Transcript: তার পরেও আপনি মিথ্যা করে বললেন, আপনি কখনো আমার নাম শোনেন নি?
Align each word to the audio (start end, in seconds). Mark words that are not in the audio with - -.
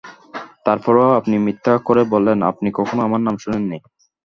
তার 0.65 0.77
পরেও 0.85 1.17
আপনি 1.19 1.35
মিথ্যা 1.37 1.73
করে 1.87 2.01
বললেন, 2.13 2.37
আপনি 2.43 2.69
কখনো 2.73 3.01
আমার 3.03 3.21
নাম 3.21 3.35
শোনেন 3.37 3.63
নি? 3.71 3.77